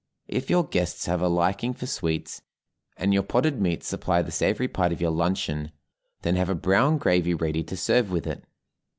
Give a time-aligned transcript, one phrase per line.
[0.27, 2.41] If your guests have a liking for sweets,
[2.97, 5.71] and your potted meats supply the savory part of your luncheon,
[6.23, 8.43] then have a brown gravy ready to serve with it.